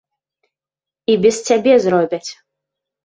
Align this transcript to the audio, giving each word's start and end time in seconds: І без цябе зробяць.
І 1.11 1.19
без 1.25 1.37
цябе 1.51 1.73
зробяць. 1.85 2.27